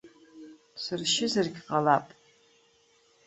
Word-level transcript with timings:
Сыршьызаргь 0.81 1.59
ҟалап. 1.67 2.05